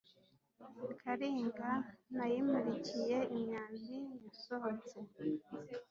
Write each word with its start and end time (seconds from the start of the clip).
Kalinga 1.01 1.69
nayimulikiye 2.15 3.17
imyambi 3.35 3.97
yasohotse 4.23 4.97